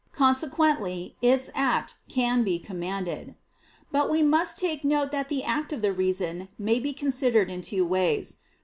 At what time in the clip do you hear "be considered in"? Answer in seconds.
6.79-7.61